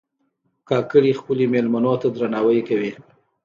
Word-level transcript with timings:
کاکړي 0.69 1.11
خپلو 1.19 1.43
مېلمنو 1.53 1.93
ته 2.01 2.07
درناوی 2.15 2.59
کوي. 2.67 2.91